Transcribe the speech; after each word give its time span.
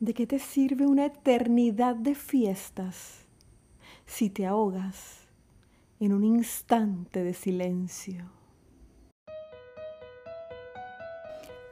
¿De 0.00 0.14
qué 0.14 0.26
te 0.26 0.38
sirve 0.38 0.86
una 0.86 1.04
eternidad 1.04 1.94
de 1.94 2.14
fiestas 2.14 3.26
si 4.06 4.30
te 4.30 4.46
ahogas 4.46 5.28
en 6.00 6.14
un 6.14 6.24
instante 6.24 7.22
de 7.22 7.34
silencio? 7.34 8.24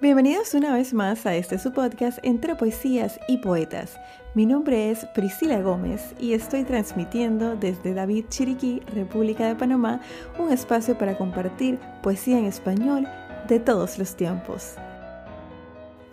Bienvenidos 0.02 0.52
una 0.52 0.74
vez 0.74 0.92
más 0.92 1.24
a 1.24 1.36
este 1.36 1.58
su 1.58 1.72
podcast 1.72 2.18
entre 2.22 2.54
poesías 2.54 3.18
y 3.28 3.38
poetas. 3.38 3.98
Mi 4.34 4.45
nombre 4.45 4.90
es 4.90 5.06
Priscila 5.14 5.62
Gómez 5.62 6.14
y 6.20 6.34
estoy 6.34 6.64
transmitiendo 6.64 7.56
desde 7.56 7.95
David 7.95 8.26
Chiriquí, 8.29 8.80
República 8.95 9.48
de 9.48 9.56
Panamá, 9.56 10.02
un 10.38 10.52
espacio 10.52 10.98
para 10.98 11.16
compartir 11.16 11.79
poesía 12.02 12.38
en 12.38 12.45
español 12.45 13.08
de 13.48 13.58
todos 13.58 13.98
los 13.98 14.14
tiempos. 14.16 14.74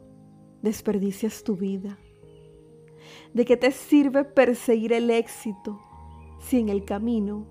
desperdicias 0.61 1.43
tu 1.43 1.57
vida? 1.57 1.97
¿De 3.33 3.43
qué 3.43 3.57
te 3.57 3.71
sirve 3.71 4.23
perseguir 4.23 4.93
el 4.93 5.09
éxito 5.09 5.81
si 6.39 6.61
en 6.61 6.69
el 6.69 6.85
camino 6.85 7.45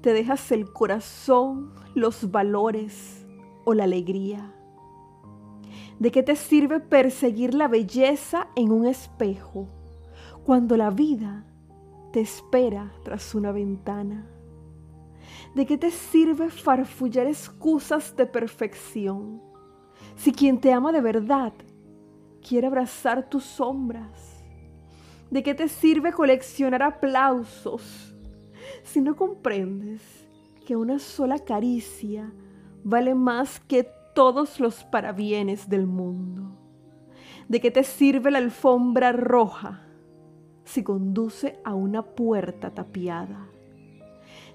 te 0.00 0.14
dejas 0.14 0.50
el 0.50 0.72
corazón, 0.72 1.74
los 1.94 2.30
valores 2.30 3.26
o 3.66 3.74
la 3.74 3.84
alegría? 3.84 4.50
¿De 5.98 6.10
qué 6.10 6.22
te 6.22 6.36
sirve 6.36 6.80
perseguir 6.80 7.52
la 7.52 7.68
belleza 7.68 8.48
en 8.56 8.72
un 8.72 8.86
espejo 8.86 9.68
cuando 10.42 10.78
la 10.78 10.88
vida 10.88 11.44
te 12.14 12.20
espera 12.20 12.94
tras 13.04 13.34
una 13.34 13.52
ventana? 13.52 14.35
¿De 15.54 15.66
qué 15.66 15.78
te 15.78 15.90
sirve 15.90 16.50
farfullar 16.50 17.26
excusas 17.26 18.14
de 18.16 18.26
perfección 18.26 19.40
si 20.16 20.32
quien 20.32 20.60
te 20.60 20.72
ama 20.72 20.92
de 20.92 21.00
verdad 21.00 21.52
quiere 22.46 22.66
abrazar 22.66 23.28
tus 23.28 23.44
sombras? 23.44 24.44
¿De 25.30 25.42
qué 25.42 25.54
te 25.54 25.68
sirve 25.68 26.12
coleccionar 26.12 26.82
aplausos 26.82 28.14
si 28.82 29.00
no 29.00 29.16
comprendes 29.16 30.02
que 30.64 30.76
una 30.76 30.98
sola 30.98 31.38
caricia 31.38 32.32
vale 32.84 33.14
más 33.14 33.58
que 33.60 33.88
todos 34.14 34.60
los 34.60 34.84
parabienes 34.84 35.68
del 35.68 35.86
mundo? 35.86 36.56
¿De 37.48 37.60
qué 37.60 37.70
te 37.70 37.84
sirve 37.84 38.30
la 38.30 38.38
alfombra 38.38 39.12
roja 39.12 39.80
si 40.64 40.82
conduce 40.82 41.58
a 41.64 41.74
una 41.74 42.02
puerta 42.02 42.74
tapiada? 42.74 43.48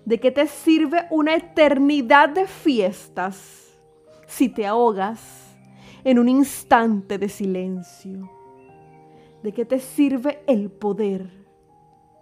¿De 0.06 0.20
qué 0.20 0.32
te 0.32 0.48
sirve 0.48 1.06
una 1.12 1.36
eternidad 1.36 2.30
de 2.30 2.48
fiestas 2.48 3.72
si 4.26 4.50
te 4.50 4.66
ahogas 4.66 5.56
en 6.04 6.18
un 6.18 6.28
instante 6.28 7.20
de 7.20 7.30
silencio? 7.30 8.30
¿De 9.44 9.52
qué 9.52 9.64
te 9.64 9.80
sirve 9.80 10.44
el 10.48 10.72
poder 10.72 11.30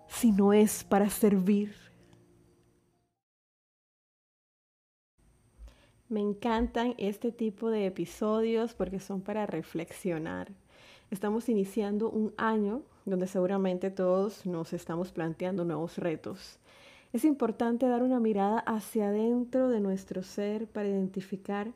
si 0.07 0.31
no 0.31 0.51
es 0.51 0.83
para 0.83 1.09
servir? 1.09 1.73
Me 6.09 6.19
encantan 6.19 6.95
este 6.97 7.31
tipo 7.31 7.69
de 7.69 7.85
episodios 7.85 8.73
porque 8.73 8.99
son 8.99 9.21
para 9.21 9.45
reflexionar. 9.45 10.51
Estamos 11.11 11.47
iniciando 11.47 12.09
un 12.09 12.33
año 12.35 12.81
donde 13.05 13.27
seguramente 13.27 13.89
todos 13.89 14.45
nos 14.45 14.73
estamos 14.73 15.11
planteando 15.11 15.63
nuevos 15.63 15.97
retos 15.97 16.59
es 17.11 17.25
importante 17.25 17.87
dar 17.87 18.03
una 18.03 18.19
mirada 18.19 18.59
hacia 18.59 19.07
adentro 19.07 19.69
de 19.69 19.79
nuestro 19.79 20.21
ser 20.21 20.67
para 20.67 20.89
identificar 20.89 21.71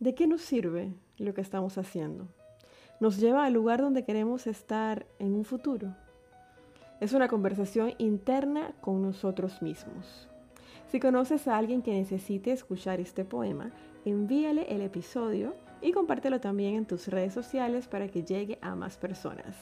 de 0.00 0.14
qué 0.14 0.26
nos 0.26 0.42
sirve 0.42 0.92
lo 1.18 1.34
que 1.34 1.40
estamos 1.40 1.78
haciendo. 1.78 2.26
Nos 2.98 3.18
lleva 3.18 3.44
al 3.44 3.52
lugar 3.52 3.80
donde 3.80 4.04
queremos 4.04 4.46
estar 4.48 5.06
en 5.20 5.34
un 5.34 5.44
futuro. 5.44 5.94
Es 7.00 7.12
una 7.12 7.28
conversación 7.28 7.94
interna 7.98 8.72
con 8.80 9.02
nosotros 9.02 9.62
mismos. 9.62 10.28
Si 10.90 10.98
conoces 10.98 11.46
a 11.46 11.56
alguien 11.56 11.82
que 11.82 11.94
necesite 11.94 12.50
escuchar 12.50 13.00
este 13.00 13.24
poema, 13.24 13.70
envíale 14.04 14.66
el 14.68 14.82
episodio 14.82 15.54
y 15.80 15.92
compártelo 15.92 16.40
también 16.40 16.74
en 16.74 16.86
tus 16.86 17.06
redes 17.06 17.32
sociales 17.32 17.86
para 17.86 18.08
que 18.08 18.24
llegue 18.24 18.58
a 18.60 18.74
más 18.74 18.96
personas. 18.96 19.56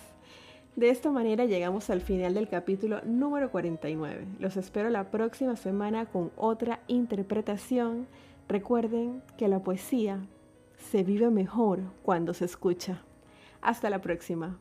De 0.76 0.88
esta 0.88 1.10
manera 1.10 1.44
llegamos 1.44 1.90
al 1.90 2.00
final 2.00 2.32
del 2.32 2.48
capítulo 2.48 3.00
número 3.04 3.50
49. 3.50 4.26
Los 4.38 4.56
espero 4.56 4.88
la 4.88 5.10
próxima 5.10 5.56
semana 5.56 6.06
con 6.06 6.30
otra 6.36 6.80
interpretación. 6.86 8.06
Recuerden 8.48 9.22
que 9.36 9.48
la 9.48 9.62
poesía 9.62 10.20
se 10.76 11.02
vive 11.02 11.30
mejor 11.30 11.80
cuando 12.02 12.34
se 12.34 12.44
escucha. 12.44 13.02
Hasta 13.60 13.90
la 13.90 14.00
próxima. 14.00 14.58